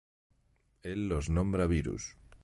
Él 0.81 1.09
los 1.09 1.29
nombra 1.29 1.67
virus. 1.67 2.17